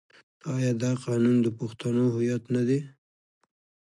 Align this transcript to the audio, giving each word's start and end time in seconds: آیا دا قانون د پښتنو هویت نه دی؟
آیا 0.55 0.71
دا 0.83 0.91
قانون 1.05 1.37
د 1.43 1.47
پښتنو 1.59 2.03
هویت 2.15 2.43
نه 2.55 2.61
دی؟ 2.67 2.79